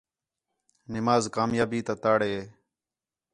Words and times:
نماز 0.93 1.23
کامیابی 1.35 1.79
تا 1.87 1.93
تَڑ 2.03 2.19
ہے 2.31 2.39